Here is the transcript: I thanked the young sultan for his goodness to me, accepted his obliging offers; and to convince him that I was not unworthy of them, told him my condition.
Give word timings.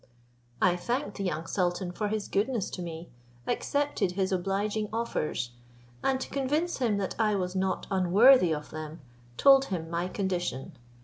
I 0.59 0.77
thanked 0.77 1.17
the 1.17 1.23
young 1.23 1.45
sultan 1.45 1.91
for 1.91 2.07
his 2.07 2.27
goodness 2.27 2.71
to 2.71 2.81
me, 2.81 3.11
accepted 3.45 4.13
his 4.13 4.31
obliging 4.31 4.89
offers; 4.91 5.51
and 6.03 6.19
to 6.21 6.29
convince 6.31 6.77
him 6.79 6.97
that 6.97 7.13
I 7.19 7.35
was 7.35 7.55
not 7.55 7.85
unworthy 7.91 8.51
of 8.51 8.71
them, 8.71 9.01
told 9.37 9.65
him 9.65 9.91
my 9.91 10.07
condition. 10.07 10.75